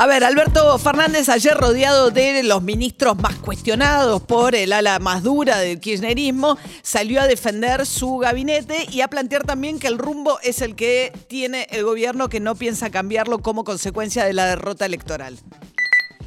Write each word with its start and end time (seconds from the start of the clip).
A 0.00 0.06
ver, 0.06 0.22
Alberto 0.22 0.78
Fernández 0.78 1.28
ayer 1.28 1.54
rodeado 1.54 2.12
de 2.12 2.44
los 2.44 2.62
ministros 2.62 3.16
más 3.20 3.34
cuestionados 3.34 4.22
por 4.22 4.54
el 4.54 4.72
ala 4.72 5.00
más 5.00 5.24
dura 5.24 5.58
del 5.58 5.80
kirchnerismo, 5.80 6.56
salió 6.82 7.20
a 7.20 7.26
defender 7.26 7.84
su 7.84 8.18
gabinete 8.18 8.86
y 8.92 9.00
a 9.00 9.08
plantear 9.08 9.42
también 9.42 9.80
que 9.80 9.88
el 9.88 9.98
rumbo 9.98 10.38
es 10.44 10.62
el 10.62 10.76
que 10.76 11.10
tiene 11.26 11.66
el 11.72 11.82
gobierno 11.82 12.28
que 12.28 12.38
no 12.38 12.54
piensa 12.54 12.90
cambiarlo 12.90 13.40
como 13.40 13.64
consecuencia 13.64 14.24
de 14.24 14.34
la 14.34 14.46
derrota 14.46 14.86
electoral. 14.86 15.36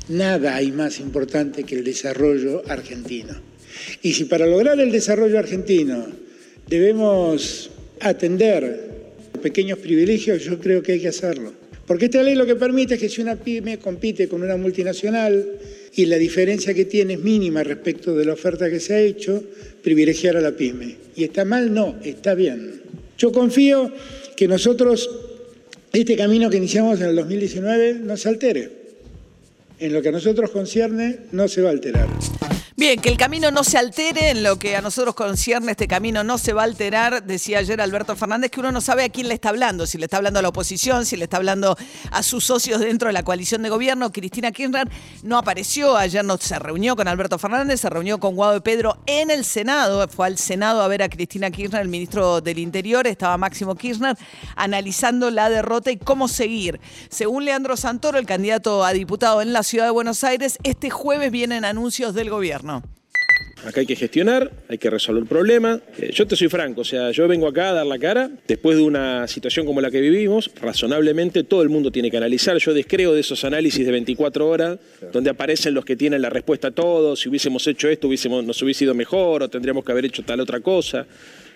Nada 0.10 0.56
hay 0.56 0.74
más 0.74 1.00
importante 1.00 1.64
que 1.64 1.76
el 1.76 1.86
desarrollo 1.86 2.64
argentino. 2.68 3.36
Y 4.02 4.16
si 4.16 4.26
para 4.26 4.48
lograr 4.48 4.82
el 4.82 4.92
desarrollo 4.92 5.40
argentino 5.40 6.08
debemos 6.68 7.70
atender 8.02 9.14
pequeños 9.42 9.80
privilegios, 9.80 10.44
yo 10.44 10.60
creo 10.60 10.84
que 10.84 10.92
hay 10.92 11.00
que 11.00 11.08
hacerlo. 11.08 11.61
Porque 11.92 12.06
esta 12.06 12.24
ley 12.24 12.36
lo 12.36 12.46
que 12.46 12.56
permite 12.56 12.94
es 12.94 13.02
que 13.02 13.10
si 13.10 13.22
una 13.22 13.36
pyme 13.36 13.78
compite 13.78 14.30
con 14.30 14.42
una 14.42 14.56
multinacional 14.56 15.46
y 15.94 16.06
la 16.06 16.16
diferencia 16.16 16.74
que 16.74 16.86
tiene 16.86 17.16
es 17.16 17.20
mínima 17.20 17.66
respecto 17.66 18.16
de 18.16 18.24
la 18.24 18.32
oferta 18.32 18.70
que 18.70 18.80
se 18.80 18.94
ha 18.94 19.02
hecho, 19.02 19.44
privilegiar 19.84 20.38
a 20.38 20.40
la 20.40 20.52
pyme. 20.54 20.96
¿Y 21.18 21.26
está 21.26 21.44
mal? 21.44 21.74
No, 21.74 21.98
está 22.02 22.34
bien. 22.34 22.82
Yo 23.18 23.34
confío 23.34 23.92
que 24.38 24.48
nosotros, 24.48 25.10
este 25.92 26.16
camino 26.16 26.50
que 26.50 26.56
iniciamos 26.56 27.02
en 27.02 27.08
el 27.08 27.16
2019, 27.18 27.96
no 27.96 28.16
se 28.16 28.30
altere. 28.30 28.70
En 29.78 29.92
lo 29.92 30.02
que 30.02 30.08
a 30.08 30.14
nosotros 30.14 30.50
concierne, 30.50 31.18
no 31.34 31.50
se 31.50 31.62
va 31.62 31.72
a 31.72 31.72
alterar. 31.74 32.08
Bien, 32.82 33.00
que 33.00 33.10
el 33.10 33.18
camino 33.18 33.52
no 33.52 33.64
se 33.64 33.78
altere, 33.78 34.32
en 34.32 34.42
lo 34.42 34.58
que 34.58 34.76
a 34.76 34.82
nosotros 34.82 35.14
concierne 35.14 35.70
este 35.70 35.88
camino 35.88 36.24
no 36.24 36.40
se 36.40 36.52
va 36.52 36.64
a 36.64 36.66
alterar, 36.66 37.22
decía 37.22 37.60
ayer 37.60 37.80
Alberto 37.80 38.16
Fernández, 38.16 38.50
que 38.50 38.60
uno 38.60 38.72
no 38.72 38.82
sabe 38.82 39.04
a 39.04 39.10
quién 39.10 39.28
le 39.28 39.36
está 39.36 39.50
hablando, 39.50 39.86
si 39.86 40.00
le 40.00 40.06
está 40.06 40.18
hablando 40.18 40.40
a 40.40 40.42
la 40.42 40.50
oposición, 40.50 41.06
si 41.06 41.16
le 41.16 41.26
está 41.26 41.38
hablando 41.38 41.78
a 42.10 42.24
sus 42.24 42.44
socios 42.44 42.80
dentro 42.80 43.06
de 43.06 43.14
la 43.14 43.22
coalición 43.22 43.62
de 43.62 43.70
gobierno. 43.70 44.12
Cristina 44.12 44.52
Kirchner 44.52 44.90
no 45.22 45.38
apareció, 45.38 45.96
ayer 45.96 46.26
no 46.26 46.38
se 46.38 46.58
reunió 46.58 46.96
con 46.96 47.08
Alberto 47.08 47.38
Fernández, 47.38 47.82
se 47.82 47.90
reunió 47.92 48.20
con 48.20 48.34
Guado 48.34 48.54
de 48.54 48.62
Pedro 48.62 48.98
en 49.06 49.30
el 49.30 49.46
Senado, 49.46 50.08
fue 50.08 50.26
al 50.26 50.40
Senado 50.40 50.82
a 50.82 50.88
ver 50.88 51.04
a 51.04 51.10
Cristina 51.10 51.52
Kirchner, 51.52 51.84
el 51.84 51.88
ministro 51.88 52.42
del 52.42 52.58
Interior, 52.58 53.06
estaba 53.06 53.38
Máximo 53.38 53.76
Kirchner, 53.76 54.18
analizando 54.56 55.30
la 55.30 55.52
derrota 55.52 55.92
y 55.92 55.98
cómo 55.98 56.28
seguir. 56.28 56.80
Según 57.12 57.46
Leandro 57.46 57.78
Santoro, 57.78 58.18
el 58.18 58.26
candidato 58.26 58.84
a 58.84 58.92
diputado 58.92 59.44
en 59.44 59.54
la 59.54 59.62
ciudad 59.62 59.86
de 59.86 59.92
Buenos 59.92 60.24
Aires, 60.24 60.58
este 60.64 60.90
jueves 60.90 61.30
vienen 61.30 61.64
anuncios 61.64 62.16
del 62.16 62.32
gobierno. 62.32 62.71
Acá 63.64 63.82
hay 63.82 63.86
que 63.86 63.96
gestionar, 63.96 64.52
hay 64.70 64.80
que 64.80 64.90
resolver 64.90 65.24
problemas. 65.26 65.82
Eh, 66.00 66.10
yo 66.12 66.26
te 66.26 66.36
soy 66.36 66.48
franco, 66.48 66.82
o 66.82 66.84
sea, 66.84 67.12
yo 67.12 67.28
vengo 67.28 67.48
acá 67.48 67.70
a 67.70 67.74
dar 67.74 67.86
la 67.86 68.00
cara. 68.00 68.32
Después 68.48 68.76
de 68.76 68.84
una 68.84 69.28
situación 69.28 69.68
como 69.68 69.82
la 69.82 69.92
que 69.92 70.02
vivimos, 70.02 70.50
razonablemente 70.60 71.44
todo 71.44 71.62
el 71.62 71.70
mundo 71.70 71.92
tiene 71.92 72.10
que 72.10 72.18
analizar. 72.18 72.58
Yo 72.58 72.74
descreo 72.74 73.14
de 73.14 73.20
esos 73.20 73.44
análisis 73.46 73.86
de 73.86 73.92
24 73.92 74.50
horas, 74.50 74.80
donde 75.14 75.30
aparecen 75.30 75.76
los 75.76 75.86
que 75.86 75.96
tienen 75.96 76.24
la 76.24 76.32
respuesta 76.32 76.70
a 76.70 76.72
todo. 76.72 77.16
Si 77.16 77.30
hubiésemos 77.30 77.68
hecho 77.68 77.88
esto, 77.88 78.08
hubiésemos, 78.08 78.44
nos 78.44 78.60
hubiese 78.64 78.86
ido 78.86 78.96
mejor 78.96 79.44
o 79.44 79.50
tendríamos 79.50 79.86
que 79.86 79.92
haber 79.92 80.06
hecho 80.06 80.24
tal 80.24 80.40
otra 80.40 80.60
cosa. 80.62 81.06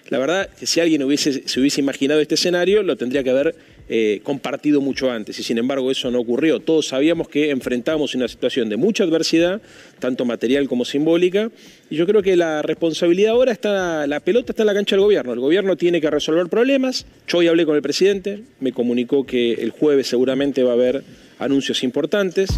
La 0.10 0.20
verdad 0.20 0.48
que 0.60 0.68
si 0.68 0.80
alguien 0.80 1.02
hubiese, 1.02 1.48
se 1.48 1.60
hubiese 1.60 1.82
imaginado 1.82 2.22
este 2.22 2.36
escenario, 2.36 2.84
lo 2.84 2.96
tendría 2.96 3.24
que 3.24 3.32
haber 3.32 3.56
eh, 3.88 4.22
compartido 4.23 4.81
mucho 4.81 5.12
antes 5.12 5.38
y 5.38 5.44
sin 5.44 5.57
embargo 5.57 5.91
eso 5.91 6.09
no 6.09 6.19
ocurrió. 6.19 6.59
Todos 6.59 6.88
sabíamos 6.88 7.28
que 7.28 7.51
enfrentábamos 7.51 8.16
una 8.16 8.28
situación 8.28 8.68
de 8.68 8.78
mucha 8.78 9.03
adversidad, 9.03 9.62
tanto 10.00 10.25
material 10.25 10.68
como 10.68 10.85
simbólica, 10.85 11.51
y 11.90 11.95
yo 11.95 12.07
creo 12.07 12.24
que 12.24 12.35
la 12.35 12.62
responsabilidad 12.62 13.34
ahora 13.34 13.51
está, 13.51 14.07
la 14.07 14.19
pelota 14.19 14.53
está 14.53 14.63
en 14.63 14.68
la 14.68 14.74
cancha 14.74 14.95
del 14.95 15.03
gobierno. 15.03 15.34
El 15.34 15.40
gobierno 15.40 15.75
tiene 15.75 16.01
que 16.01 16.09
resolver 16.09 16.47
problemas. 16.47 17.06
Yo 17.28 17.38
hoy 17.38 17.47
hablé 17.47 17.66
con 17.66 17.75
el 17.75 17.81
presidente, 17.81 18.41
me 18.59 18.72
comunicó 18.72 19.25
que 19.25 19.53
el 19.53 19.69
jueves 19.69 20.07
seguramente 20.07 20.63
va 20.63 20.72
a 20.72 20.74
haber 20.74 21.03
anuncios 21.38 21.84
importantes. 21.84 22.50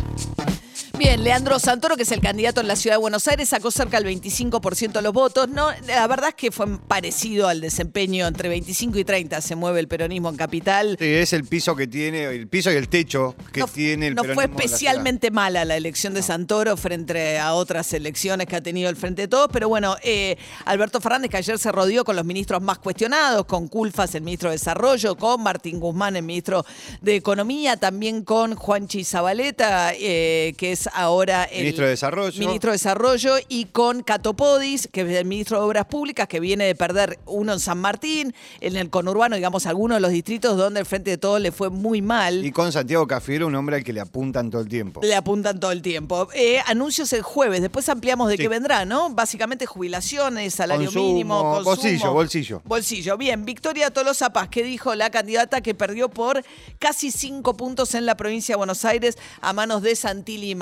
Bien, 0.98 1.24
Leandro 1.24 1.60
Santoro, 1.60 1.96
que 1.96 2.02
es 2.02 2.12
el 2.12 2.22
candidato 2.22 2.60
en 2.60 2.68
la 2.68 2.76
ciudad 2.76 2.96
de 2.96 3.00
Buenos 3.00 3.28
Aires, 3.28 3.50
sacó 3.50 3.70
cerca 3.70 4.02
del 4.02 4.20
25% 4.20 4.94
de 4.94 5.02
los 5.04 5.14
votos. 5.14 5.48
No, 5.48 5.70
la 5.86 6.08
verdad 6.08 6.30
es 6.30 6.36
que 6.36 6.52
fue 6.52 6.66
parecido 6.80 7.48
al 7.48 7.62
desempeño 7.62 8.26
entre 8.26 8.50
25 8.50 8.98
y 8.98 9.04
30 9.04 9.40
se 9.42 9.56
mueve 9.56 9.80
el 9.80 9.88
peronismo 9.88 10.30
en 10.30 10.38
capital. 10.38 10.98
Sí, 11.00 11.06
es 11.06 11.34
el 11.34 11.44
piso 11.44 11.76
que 11.76 11.86
tiene, 11.86 12.24
el 12.24 12.48
piso 12.48 12.72
y 12.72 12.76
el 12.76 12.90
techo 12.90 13.36
que 13.54 13.64
tiene 13.66 14.08
el 14.08 14.16
no 14.16 14.24
peronismo. 14.24 14.48
No 14.48 14.58
fue 14.58 14.66
especialmente 14.66 15.30
mala 15.30 15.66
la 15.66 15.78
elección 15.78 16.16
de 16.16 16.24
Santoro 16.24 16.76
frente 16.78 17.38
a 17.38 17.54
otras 17.54 17.94
elecciones 17.94 18.48
que 18.48 18.56
ha 18.56 18.62
tenido 18.62 18.90
el 18.90 18.96
Frente 18.96 19.24
de 19.24 19.28
Todos, 19.28 19.50
pero 19.54 19.70
bueno, 19.70 19.98
eh, 20.02 20.36
Alberto 20.66 21.00
Fernández, 21.00 21.30
que 21.30 21.38
ayer 21.38 21.60
se 21.60 21.72
rodeó 21.72 22.04
con 22.06 22.16
los 22.16 22.26
ministros 22.26 22.60
más 22.60 22.80
cuestionados, 22.80 23.46
con 23.46 23.68
Culfas, 23.68 24.16
el 24.16 24.24
ministro 24.24 24.50
de 24.50 24.56
Desarrollo, 24.56 25.16
con 25.16 25.44
Martín 25.44 25.80
Guzmán, 25.80 26.16
el 26.16 26.24
ministro 26.24 26.66
de 27.02 27.16
Economía, 27.16 27.78
también 27.78 28.24
con 28.24 28.56
Juanchi 28.56 29.04
Zabaleta, 29.04 29.94
eh, 29.94 30.56
que 30.58 30.72
es 30.72 30.87
ahora 30.94 31.44
el 31.46 31.60
Ministro 31.62 31.86
de 31.86 31.92
Desarrollo. 31.92 32.40
ministro 32.40 32.72
de 32.72 32.76
Desarrollo 32.76 33.36
y 33.50 33.66
con 33.66 34.04
Catopodis, 34.04 34.88
que 34.92 35.02
es 35.02 35.10
el 35.10 35.26
ministro 35.26 35.60
de 35.60 35.66
Obras 35.66 35.86
Públicas, 35.86 36.28
que 36.28 36.40
viene 36.40 36.66
de 36.66 36.76
perder 36.76 37.20
uno 37.26 37.54
en 37.54 37.60
San 37.60 37.78
Martín, 37.80 38.34
en 38.62 38.76
el 38.76 38.90
conurbano, 38.90 39.36
digamos, 39.36 39.66
algunos 39.66 39.98
de 39.98 40.02
los 40.02 40.12
distritos 40.12 40.58
donde 40.58 40.80
el 40.80 40.86
Frente 40.86 41.12
de 41.12 41.18
Todos 41.18 41.42
le 41.42 41.52
fue 41.52 41.70
muy 41.70 42.02
mal. 42.02 42.46
Y 42.46 42.52
con 42.52 42.72
Santiago 42.72 43.08
Cafiero, 43.08 43.48
un 43.48 43.56
hombre 43.56 43.78
al 43.78 43.84
que 43.84 43.94
le 43.94 44.02
apuntan 44.02 44.50
todo 44.50 44.62
el 44.62 44.68
tiempo. 44.68 45.02
Le 45.04 45.16
apuntan 45.16 45.60
todo 45.60 45.72
el 45.72 45.82
tiempo. 45.82 46.28
Eh, 46.34 46.60
anuncios 46.68 47.12
el 47.14 47.22
jueves, 47.22 47.62
después 47.62 47.88
ampliamos 47.90 48.30
de 48.30 48.36
Sí. 48.38 48.44
qué 48.44 48.50
vendrá, 48.50 48.86
¿no? 48.86 49.10
Básicamente 49.10 49.66
jubilaciones, 49.66 50.54
salario 50.54 50.86
Consumo, 50.86 51.06
mínimo, 51.06 51.42
consumo. 51.42 51.64
bolsillo, 51.64 52.14
bolsillo. 52.14 52.62
Bolsillo. 52.66 53.18
Bien, 53.18 53.46
Victoria 53.46 53.90
Tolosa 53.92 54.32
Paz, 54.32 54.50
que 54.50 54.64
dijo 54.64 54.94
la 54.96 55.10
candidata 55.10 55.62
que 55.62 55.74
perdió 55.74 56.10
por 56.10 56.44
casi 56.80 57.12
cinco 57.12 57.56
puntos 57.58 57.96
en 57.96 58.06
la 58.06 58.16
provincia 58.16 58.54
de 58.54 58.58
Buenos 58.58 58.86
Aires 58.86 59.18
a 59.42 59.54
manos 59.54 59.82
de 59.82 59.96
Santilli 59.96 60.56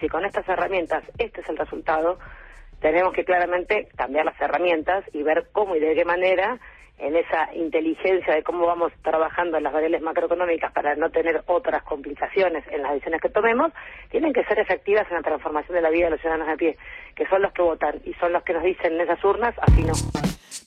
Si 0.00 0.08
con 0.08 0.24
estas 0.24 0.48
herramientas 0.48 1.04
este 1.18 1.40
es 1.40 1.48
el 1.48 1.56
resultado, 1.56 2.18
tenemos 2.80 3.12
que 3.12 3.24
claramente 3.24 3.88
cambiar 3.96 4.24
las 4.24 4.40
herramientas 4.40 5.04
y 5.12 5.22
ver 5.22 5.46
cómo 5.52 5.76
y 5.76 5.80
de 5.80 5.94
qué 5.94 6.04
manera 6.04 6.58
en 6.98 7.14
esa 7.14 7.52
inteligencia 7.54 8.34
de 8.34 8.42
cómo 8.42 8.66
vamos 8.66 8.92
trabajando 9.02 9.58
en 9.58 9.64
las 9.64 9.72
variables 9.72 10.00
macroeconómicas 10.00 10.72
para 10.72 10.94
no 10.94 11.10
tener 11.10 11.42
otras 11.46 11.82
complicaciones 11.82 12.64
en 12.70 12.82
las 12.82 12.92
decisiones 12.92 13.20
que 13.20 13.28
tomemos, 13.28 13.72
tienen 14.10 14.32
que 14.32 14.44
ser 14.44 14.58
efectivas 14.58 15.06
en 15.10 15.16
la 15.16 15.22
transformación 15.22 15.74
de 15.76 15.82
la 15.82 15.90
vida 15.90 16.06
de 16.06 16.12
los 16.12 16.20
ciudadanos 16.20 16.48
a 16.48 16.56
pie, 16.56 16.78
que 17.14 17.26
son 17.26 17.42
los 17.42 17.52
que 17.52 17.62
votan 17.62 18.00
y 18.04 18.14
son 18.14 18.32
los 18.32 18.42
que 18.44 18.54
nos 18.54 18.62
dicen 18.62 18.94
en 18.94 19.02
esas 19.02 19.22
urnas, 19.24 19.54
así 19.60 19.82
no. 19.82 19.92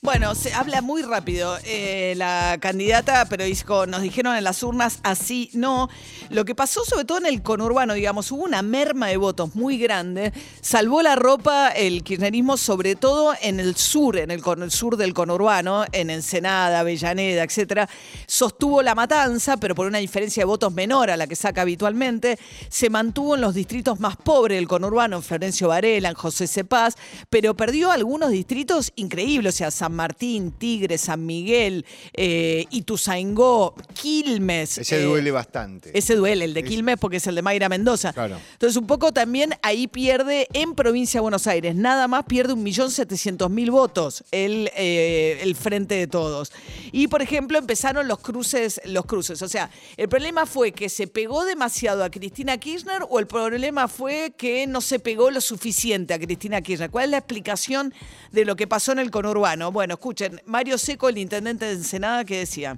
Bueno, 0.02 0.34
se 0.34 0.54
habla 0.54 0.80
muy 0.80 1.02
rápido 1.02 1.58
eh, 1.62 2.14
la 2.16 2.56
candidata, 2.58 3.26
pero 3.28 3.44
dijo, 3.44 3.84
nos 3.84 4.00
dijeron 4.00 4.34
en 4.34 4.44
las 4.44 4.62
urnas 4.62 4.98
así 5.02 5.50
no. 5.52 5.90
Lo 6.30 6.46
que 6.46 6.54
pasó 6.54 6.86
sobre 6.86 7.04
todo 7.04 7.18
en 7.18 7.26
el 7.26 7.42
conurbano, 7.42 7.92
digamos, 7.92 8.32
hubo 8.32 8.44
una 8.44 8.62
merma 8.62 9.08
de 9.08 9.18
votos 9.18 9.54
muy 9.54 9.76
grande. 9.76 10.32
Salvó 10.62 11.02
la 11.02 11.16
ropa 11.16 11.68
el 11.68 12.02
kirchnerismo, 12.02 12.56
sobre 12.56 12.94
todo 12.94 13.34
en 13.42 13.60
el 13.60 13.76
sur, 13.76 14.16
en 14.16 14.30
el 14.30 14.40
sur 14.70 14.96
del 14.96 15.12
conurbano, 15.12 15.84
en 15.92 16.08
Ensenada, 16.08 16.80
Avellaneda, 16.80 17.42
etcétera. 17.42 17.86
Sostuvo 18.26 18.80
la 18.80 18.94
matanza, 18.94 19.58
pero 19.58 19.74
por 19.74 19.86
una 19.86 19.98
diferencia 19.98 20.40
de 20.40 20.46
votos 20.46 20.72
menor 20.72 21.10
a 21.10 21.18
la 21.18 21.26
que 21.26 21.36
saca 21.36 21.60
habitualmente. 21.60 22.38
Se 22.70 22.88
mantuvo 22.88 23.34
en 23.34 23.42
los 23.42 23.52
distritos 23.52 24.00
más 24.00 24.16
pobres 24.16 24.56
del 24.56 24.66
conurbano, 24.66 25.16
en 25.16 25.22
Florencio 25.22 25.68
Varela, 25.68 26.08
en 26.08 26.14
José 26.14 26.46
Cepaz, 26.46 26.94
pero 27.28 27.54
perdió 27.54 27.90
algunos 27.90 28.30
distritos 28.30 28.92
increíbles, 28.96 29.56
o 29.56 29.58
sea, 29.58 29.70
San 29.70 29.89
Martín, 29.92 30.52
Tigre, 30.52 30.98
San 30.98 31.24
Miguel, 31.26 31.84
eh, 32.14 32.66
Ituzaingó, 32.70 33.74
Quilmes. 33.94 34.78
Ese 34.78 35.02
eh, 35.02 35.04
duele 35.04 35.30
bastante. 35.30 35.96
Ese 35.96 36.14
duele, 36.14 36.44
el 36.44 36.54
de 36.54 36.64
Quilmes, 36.64 36.98
porque 36.98 37.18
es 37.18 37.26
el 37.26 37.34
de 37.34 37.42
Mayra 37.42 37.68
Mendoza. 37.68 38.12
Claro. 38.12 38.38
Entonces, 38.52 38.76
un 38.76 38.86
poco 38.86 39.12
también 39.12 39.54
ahí 39.62 39.86
pierde 39.86 40.48
en 40.52 40.74
provincia 40.74 41.18
de 41.18 41.22
Buenos 41.22 41.46
Aires, 41.46 41.74
nada 41.74 42.08
más 42.08 42.24
pierde 42.24 42.54
1.700.000 42.54 43.70
votos 43.70 44.24
el, 44.30 44.70
eh, 44.76 45.38
el 45.42 45.54
Frente 45.56 45.94
de 45.94 46.06
Todos. 46.06 46.52
Y, 46.92 47.08
por 47.08 47.22
ejemplo, 47.22 47.58
empezaron 47.58 48.08
los 48.08 48.18
cruces, 48.20 48.80
los 48.84 49.06
cruces. 49.06 49.42
O 49.42 49.48
sea, 49.48 49.70
el 49.96 50.08
problema 50.08 50.46
fue 50.46 50.72
que 50.72 50.88
se 50.88 51.06
pegó 51.06 51.44
demasiado 51.44 52.04
a 52.04 52.10
Cristina 52.10 52.58
Kirchner 52.58 53.02
o 53.08 53.18
el 53.18 53.26
problema 53.26 53.88
fue 53.88 54.34
que 54.36 54.66
no 54.66 54.80
se 54.80 54.98
pegó 54.98 55.30
lo 55.30 55.40
suficiente 55.40 56.14
a 56.14 56.18
Cristina 56.18 56.60
Kirchner. 56.60 56.90
¿Cuál 56.90 57.06
es 57.06 57.10
la 57.10 57.18
explicación 57.18 57.94
de 58.32 58.44
lo 58.44 58.56
que 58.56 58.66
pasó 58.66 58.92
en 58.92 58.98
el 58.98 59.10
conurbano? 59.10 59.72
Bueno, 59.80 59.94
escuchen, 59.94 60.32
Mario 60.44 60.76
Seco, 60.76 61.08
el 61.08 61.16
intendente 61.16 61.64
de 61.64 61.72
Ensenada, 61.72 62.22
que 62.26 62.40
decía. 62.40 62.76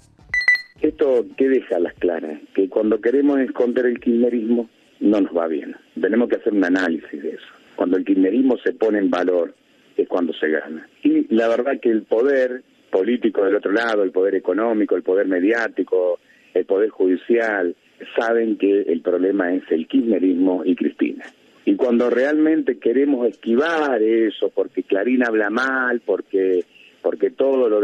Esto 0.81 1.26
que 1.37 1.49
deja 1.49 1.81
las 1.81 1.94
claras, 1.94 2.38
que 2.54 2.69
cuando 2.69 3.00
queremos 3.00 3.40
esconder 3.40 3.87
el 3.87 3.99
kirchnerismo 3.99 4.70
no 5.00 5.20
nos 5.20 5.37
va 5.37 5.49
bien. 5.49 5.75
Tenemos 6.00 6.28
que 6.28 6.37
hacer 6.37 6.52
un 6.52 6.64
análisis 6.64 7.20
de 7.20 7.31
eso. 7.31 7.46
cuando 7.75 7.96
el 7.96 8.04
kirchnerismo 8.04 8.56
se 8.58 8.72
pone 8.75 9.00
en 9.00 9.10
valor, 9.10 9.52
es 9.96 10.06
cuando 10.06 10.32
se 10.34 10.49
gana. 10.49 10.88
Y 11.02 11.26
la 11.34 11.49
verdad 11.49 11.81
que 11.82 11.90
el 11.90 12.04
poder 12.04 12.62
político 12.93 13.44
del 13.44 13.56
otro 13.56 13.72
lado, 13.72 14.04
el 14.04 14.12
poder 14.12 14.37
económico, 14.37 14.94
el 14.94 15.02
poder 15.02 15.26
mediático, 15.26 16.20
el 16.54 16.66
poder 16.66 16.90
judicial, 16.90 17.75
saben 18.16 18.58
que 18.58 18.82
el 18.82 19.00
problema 19.00 19.52
es 19.52 19.64
el 19.70 19.88
kirchnerismo 19.88 20.62
y 20.64 20.76
Cristina. 20.76 21.25
Y 21.64 21.75
cuando 21.75 22.10
realmente 22.10 22.78
queremos 22.78 23.26
esquivar 23.26 24.00
eso, 24.02 24.50
porque 24.54 24.84
Clarín 24.84 25.25
habla 25.25 25.50
mal, 25.50 26.00
porque 26.04 26.64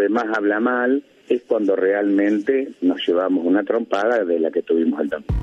todo 0.08 0.14
lo 0.14 0.22
demás 0.22 0.36
habla 0.36 0.60
mal, 0.60 1.02
es 1.28 1.42
cuando 1.46 1.76
realmente 1.76 2.68
nos 2.80 3.06
llevamos 3.06 3.44
una 3.44 3.62
trompada 3.62 4.24
de 4.24 4.40
la 4.40 4.50
que 4.50 4.62
tuvimos 4.62 5.00
el 5.00 5.08
domingo. 5.08 5.34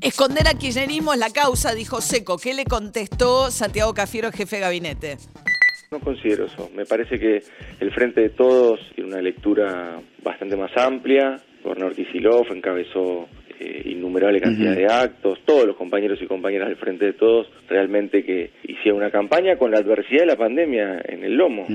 Esconder 0.00 0.46
al 0.46 0.58
kirchnerismo 0.58 1.12
es 1.12 1.18
la 1.18 1.30
causa, 1.30 1.74
dijo 1.74 2.00
Seco. 2.00 2.38
¿Qué 2.38 2.54
le 2.54 2.64
contestó 2.64 3.50
Santiago 3.50 3.92
Cafiero, 3.94 4.30
jefe 4.30 4.56
de 4.56 4.62
gabinete? 4.62 5.16
No 5.90 6.00
considero 6.00 6.46
eso. 6.46 6.70
Me 6.74 6.84
parece 6.84 7.18
que 7.18 7.42
el 7.80 7.92
Frente 7.92 8.20
de 8.20 8.30
Todos 8.30 8.78
tiene 8.94 9.10
una 9.10 9.22
lectura 9.22 10.00
bastante 10.22 10.56
más 10.56 10.70
amplia. 10.76 11.40
El 11.58 11.62
gobernador 11.64 11.94
Kicillof 11.94 12.50
encabezó 12.50 13.26
innumerable 13.90 14.40
cantidad 14.40 14.74
de 14.74 14.86
actos, 14.86 15.38
todos 15.44 15.66
los 15.66 15.76
compañeros 15.76 16.20
y 16.22 16.26
compañeras 16.26 16.68
del 16.68 16.76
Frente 16.76 17.06
de 17.06 17.12
Todos 17.12 17.48
realmente 17.68 18.24
que 18.24 18.50
hicieron 18.64 18.98
una 18.98 19.10
campaña 19.10 19.56
con 19.56 19.70
la 19.70 19.78
adversidad 19.78 20.20
de 20.20 20.26
la 20.26 20.36
pandemia 20.36 21.02
en 21.04 21.24
el 21.24 21.34
lomo. 21.34 21.66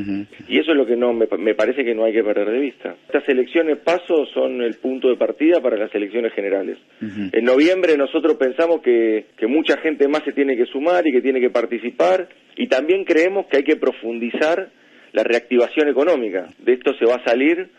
Y 0.47 0.59
eso 0.59 0.71
es 0.71 0.77
lo 0.77 0.85
que 0.85 0.95
no 0.95 1.13
me, 1.13 1.27
me 1.37 1.55
parece 1.55 1.83
que 1.83 1.93
no 1.93 2.05
hay 2.05 2.13
que 2.13 2.23
perder 2.23 2.49
de 2.49 2.59
vista. 2.59 2.95
Estas 3.05 3.27
elecciones 3.29 3.77
paso 3.79 4.25
son 4.33 4.61
el 4.61 4.75
punto 4.75 5.09
de 5.09 5.17
partida 5.17 5.61
para 5.61 5.77
las 5.77 5.93
elecciones 5.93 6.33
generales. 6.33 6.77
En 6.99 7.45
noviembre 7.45 7.97
nosotros 7.97 8.37
pensamos 8.37 8.81
que, 8.81 9.25
que 9.37 9.47
mucha 9.47 9.77
gente 9.77 10.07
más 10.07 10.23
se 10.23 10.33
tiene 10.33 10.55
que 10.55 10.65
sumar 10.65 11.07
y 11.07 11.11
que 11.11 11.21
tiene 11.21 11.39
que 11.39 11.49
participar 11.49 12.29
y 12.55 12.67
también 12.67 13.05
creemos 13.05 13.47
que 13.47 13.57
hay 13.57 13.63
que 13.63 13.75
profundizar 13.75 14.69
la 15.13 15.23
reactivación 15.23 15.89
económica. 15.89 16.47
De 16.59 16.73
esto 16.73 16.93
se 16.97 17.05
va 17.05 17.15
a 17.15 17.23
salir 17.25 17.69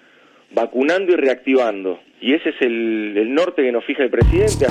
vacunando 0.55 1.13
y 1.13 1.17
reactivando. 1.17 2.01
Y 2.21 2.35
ese 2.35 2.51
es 2.51 2.57
el, 2.61 3.17
el 3.17 3.35
norte 3.35 3.63
que 3.63 3.73
nos 3.73 3.85
fija 3.85 4.05
el 4.05 4.11
presidente. 4.11 4.67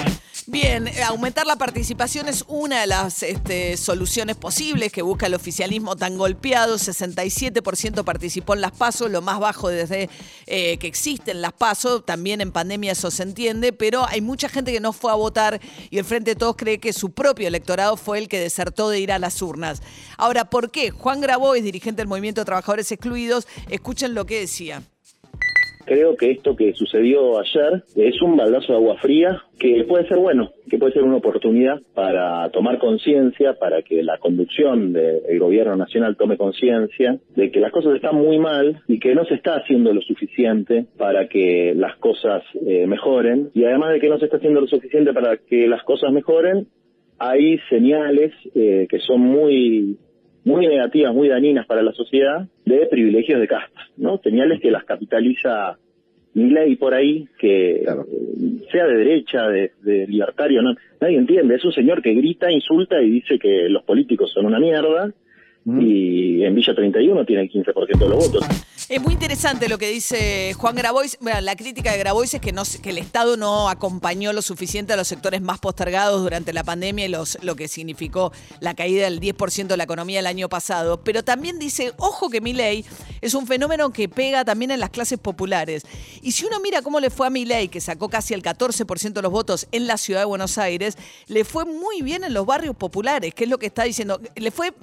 Bien, 0.47 0.87
eh, 0.87 1.03
aumentar 1.03 1.45
la 1.45 1.55
participación 1.55 2.27
es 2.27 2.43
una 2.47 2.81
de 2.81 2.87
las 2.87 3.21
este, 3.23 3.77
soluciones 3.77 4.37
posibles 4.37 4.91
que 4.91 5.01
busca 5.01 5.27
el 5.27 5.33
oficialismo 5.33 5.95
tan 5.95 6.17
golpeado. 6.17 6.77
67% 6.77 8.03
participó 8.03 8.53
en 8.53 8.61
las 8.61 8.71
PASO, 8.71 9.07
lo 9.07 9.21
más 9.21 9.39
bajo 9.39 9.69
desde 9.69 10.09
eh, 10.47 10.77
que 10.77 10.87
existen 10.87 11.41
las 11.41 11.53
PASO. 11.53 12.01
También 12.01 12.41
en 12.41 12.51
pandemia 12.51 12.93
eso 12.93 13.11
se 13.11 13.23
entiende, 13.23 13.71
pero 13.71 14.07
hay 14.07 14.21
mucha 14.21 14.49
gente 14.49 14.71
que 14.71 14.79
no 14.79 14.93
fue 14.93 15.11
a 15.11 15.15
votar 15.15 15.59
y 15.89 15.97
el 15.99 16.05
Frente 16.05 16.31
de 16.31 16.35
Todos 16.35 16.55
cree 16.55 16.79
que 16.79 16.91
su 16.91 17.11
propio 17.11 17.47
electorado 17.47 17.95
fue 17.95 18.17
el 18.17 18.27
que 18.27 18.39
desertó 18.39 18.89
de 18.89 18.99
ir 18.99 19.11
a 19.11 19.19
las 19.19 19.41
urnas. 19.41 19.81
Ahora, 20.17 20.49
¿por 20.49 20.71
qué? 20.71 20.89
Juan 20.91 21.21
Grabois, 21.21 21.63
dirigente 21.63 22.01
del 22.01 22.07
Movimiento 22.07 22.41
de 22.41 22.45
Trabajadores 22.45 22.91
Excluidos, 22.91 23.47
escuchen 23.69 24.15
lo 24.15 24.25
que 24.25 24.39
decía. 24.39 24.81
Creo 25.85 26.15
que 26.15 26.31
esto 26.31 26.55
que 26.55 26.73
sucedió 26.73 27.39
ayer 27.39 27.83
es 27.95 28.21
un 28.21 28.35
baldazo 28.35 28.73
de 28.73 28.77
agua 28.77 28.97
fría 29.01 29.43
que 29.59 29.83
puede 29.87 30.07
ser 30.07 30.17
bueno, 30.17 30.51
que 30.69 30.77
puede 30.77 30.93
ser 30.93 31.03
una 31.03 31.17
oportunidad 31.17 31.79
para 31.93 32.49
tomar 32.49 32.79
conciencia, 32.79 33.53
para 33.53 33.81
que 33.81 34.03
la 34.03 34.17
conducción 34.17 34.93
del 34.93 35.39
gobierno 35.39 35.75
nacional 35.75 36.15
tome 36.17 36.37
conciencia 36.37 37.19
de 37.35 37.51
que 37.51 37.59
las 37.59 37.71
cosas 37.71 37.95
están 37.95 38.15
muy 38.15 38.39
mal 38.39 38.81
y 38.87 38.99
que 38.99 39.13
no 39.15 39.25
se 39.25 39.35
está 39.35 39.55
haciendo 39.55 39.93
lo 39.93 40.01
suficiente 40.01 40.85
para 40.97 41.27
que 41.27 41.73
las 41.75 41.95
cosas 41.97 42.43
eh, 42.65 42.87
mejoren. 42.87 43.49
Y 43.53 43.63
además 43.65 43.93
de 43.93 43.99
que 43.99 44.09
no 44.09 44.17
se 44.19 44.25
está 44.25 44.37
haciendo 44.37 44.61
lo 44.61 44.67
suficiente 44.67 45.13
para 45.13 45.37
que 45.37 45.67
las 45.67 45.83
cosas 45.83 46.11
mejoren, 46.11 46.67
hay 47.19 47.59
señales 47.69 48.31
eh, 48.55 48.87
que 48.89 48.99
son 48.99 49.21
muy 49.21 49.97
muy 50.43 50.65
negativas, 50.65 51.13
muy 51.13 51.27
dañinas 51.27 51.67
para 51.67 51.83
la 51.83 51.91
sociedad, 51.91 52.47
de 52.65 52.87
privilegios 52.87 53.39
de 53.39 53.47
casta, 53.47 53.70
¿no? 53.97 54.17
Señales 54.19 54.59
que 54.61 54.71
las 54.71 54.83
capitaliza 54.83 55.77
mi 56.33 56.49
ley 56.49 56.75
por 56.75 56.93
ahí, 56.93 57.27
que 57.37 57.83
sea 58.71 58.85
de 58.85 58.95
derecha, 58.95 59.47
de, 59.47 59.71
de 59.81 60.07
libertario, 60.07 60.61
no, 60.61 60.73
nadie 60.99 61.17
entiende. 61.17 61.55
Es 61.55 61.65
un 61.65 61.73
señor 61.73 62.01
que 62.01 62.13
grita, 62.13 62.51
insulta 62.51 63.01
y 63.01 63.09
dice 63.09 63.37
que 63.37 63.67
los 63.69 63.83
políticos 63.83 64.31
son 64.33 64.45
una 64.45 64.59
mierda, 64.59 65.11
y 65.65 66.43
en 66.43 66.55
Villa 66.55 66.73
31 66.73 67.25
tiene 67.25 67.43
el 67.43 67.51
15% 67.51 67.97
de 67.97 68.09
los 68.09 68.27
votos. 68.27 68.45
Es 68.89 69.01
muy 69.01 69.13
interesante 69.13 69.69
lo 69.69 69.77
que 69.77 69.89
dice 69.89 70.53
Juan 70.57 70.75
Grabois. 70.75 71.17
Bueno, 71.21 71.39
la 71.41 71.55
crítica 71.55 71.91
de 71.91 71.99
Grabois 71.99 72.33
es 72.33 72.41
que, 72.41 72.51
no, 72.51 72.63
que 72.81 72.89
el 72.89 72.97
Estado 72.97 73.37
no 73.37 73.69
acompañó 73.69 74.33
lo 74.33 74.41
suficiente 74.41 74.91
a 74.91 74.97
los 74.97 75.07
sectores 75.07 75.41
más 75.41 75.59
postergados 75.59 76.21
durante 76.21 76.51
la 76.51 76.63
pandemia 76.63 77.05
y 77.05 77.09
los, 77.09 77.37
lo 77.43 77.55
que 77.55 77.67
significó 77.67 78.33
la 78.59 78.73
caída 78.73 79.03
del 79.03 79.21
10% 79.21 79.67
de 79.67 79.77
la 79.77 79.83
economía 79.83 80.19
el 80.19 80.27
año 80.27 80.49
pasado. 80.49 81.01
Pero 81.03 81.23
también 81.23 81.59
dice, 81.59 81.93
ojo 81.97 82.29
que 82.29 82.41
mi 82.41 82.53
ley 82.53 82.83
es 83.21 83.33
un 83.33 83.45
fenómeno 83.45 83.91
que 83.91 84.09
pega 84.09 84.43
también 84.43 84.71
en 84.71 84.79
las 84.79 84.89
clases 84.89 85.19
populares. 85.19 85.83
Y 86.21 86.31
si 86.31 86.45
uno 86.45 86.59
mira 86.59 86.81
cómo 86.81 86.99
le 86.99 87.11
fue 87.11 87.27
a 87.27 87.29
mi 87.29 87.45
ley, 87.45 87.67
que 87.67 87.79
sacó 87.79 88.09
casi 88.09 88.33
el 88.33 88.41
14% 88.41 89.13
de 89.13 89.21
los 89.21 89.31
votos 89.31 89.67
en 89.71 89.87
la 89.87 89.97
ciudad 89.97 90.21
de 90.21 90.25
Buenos 90.25 90.57
Aires, 90.57 90.97
le 91.27 91.45
fue 91.45 91.65
muy 91.65 92.01
bien 92.01 92.23
en 92.23 92.33
los 92.33 92.45
barrios 92.45 92.75
populares, 92.75 93.33
que 93.33 93.43
es 93.43 93.49
lo 93.49 93.59
que 93.59 93.67
está 93.67 93.83
diciendo. 93.83 94.19
Le 94.35 94.51
fue 94.51 94.73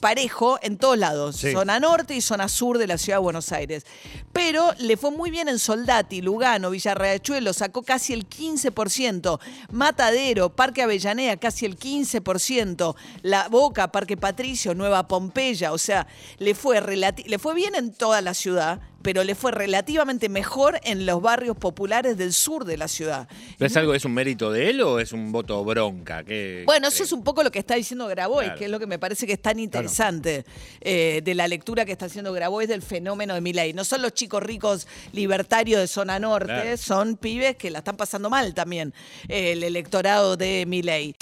parejo 0.00 0.25
en 0.62 0.78
todos 0.78 0.98
lados, 0.98 1.36
Sí. 1.36 1.52
zona 1.52 1.80
norte 1.80 2.14
y 2.14 2.20
zona 2.20 2.48
sur 2.48 2.78
de 2.78 2.86
la 2.86 2.98
ciudad 2.98 3.18
de 3.18 3.22
Buenos 3.22 3.52
Aires. 3.52 3.84
Pero 4.32 4.72
le 4.78 4.96
fue 4.96 5.10
muy 5.10 5.30
bien 5.30 5.48
en 5.48 5.58
Soldati, 5.58 6.20
Lugano, 6.22 6.70
Villarriachuelo, 6.70 7.52
sacó 7.52 7.82
casi 7.82 8.12
el 8.12 8.26
15%, 8.28 9.38
Matadero, 9.70 10.50
Parque 10.50 10.82
Avellaneda, 10.82 11.36
casi 11.36 11.66
el 11.66 11.76
15%, 11.76 12.94
La 13.22 13.48
Boca, 13.48 13.92
Parque 13.92 14.16
Patricio, 14.16 14.74
Nueva 14.74 15.08
Pompeya, 15.08 15.72
o 15.72 15.78
sea, 15.78 16.06
le 16.38 16.54
fue, 16.54 16.80
le 17.26 17.38
fue 17.38 17.54
bien 17.54 17.74
en 17.74 17.92
toda 17.92 18.20
la 18.20 18.34
ciudad, 18.34 18.80
pero 19.06 19.22
le 19.22 19.36
fue 19.36 19.52
relativamente 19.52 20.28
mejor 20.28 20.80
en 20.82 21.06
los 21.06 21.22
barrios 21.22 21.56
populares 21.56 22.18
del 22.18 22.32
sur 22.32 22.64
de 22.64 22.76
la 22.76 22.88
ciudad. 22.88 23.28
¿Pero 23.56 23.68
es 23.68 23.76
algo, 23.76 23.94
es 23.94 24.04
un 24.04 24.12
mérito 24.12 24.50
de 24.50 24.68
él 24.70 24.80
o 24.80 24.98
es 24.98 25.12
un 25.12 25.30
voto 25.30 25.64
bronca? 25.64 26.24
¿Qué 26.24 26.64
Bueno, 26.66 26.88
eso 26.88 27.04
es 27.04 27.12
un 27.12 27.22
poco 27.22 27.44
lo 27.44 27.52
que 27.52 27.60
está 27.60 27.76
diciendo 27.76 28.08
Grabois, 28.08 28.46
Claro. 28.46 28.58
que 28.58 28.64
es 28.64 28.70
lo 28.72 28.80
que 28.80 28.88
me 28.88 28.98
parece 28.98 29.24
que 29.24 29.34
es 29.34 29.40
tan 29.40 29.60
interesante 29.60 30.44
eh, 30.80 31.20
de 31.24 31.34
la 31.36 31.46
lectura 31.46 31.84
que 31.84 31.92
está 31.92 32.06
haciendo 32.06 32.32
Grabois 32.32 32.66
del 32.68 32.82
fenómeno 32.82 33.34
de 33.34 33.40
Milei. 33.40 33.72
No 33.74 33.84
son 33.84 34.02
los 34.02 34.12
chicos 34.12 34.42
ricos 34.42 34.88
libertarios 35.12 35.80
de 35.80 35.86
zona 35.86 36.18
norte, 36.18 36.46
Claro. 36.46 36.76
son 36.76 37.16
pibes 37.16 37.54
que 37.54 37.70
la 37.70 37.78
están 37.78 37.96
pasando 37.96 38.28
mal 38.28 38.54
también, 38.54 38.92
eh, 39.28 39.52
el 39.52 39.62
electorado 39.62 40.36
de 40.36 40.64
Milei. 40.66 41.14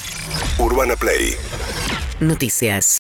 Urbana 0.59 0.97
Play 0.97 1.35
Noticias. 2.21 2.97